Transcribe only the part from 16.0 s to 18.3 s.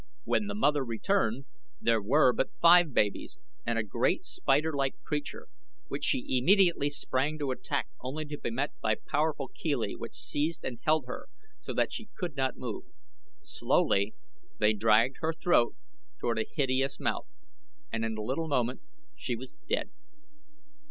toward a hideous mouth and in a